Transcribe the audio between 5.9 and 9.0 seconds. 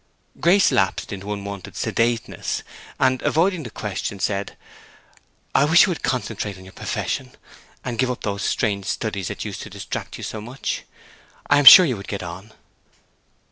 would concentrate on your profession, and give up those strange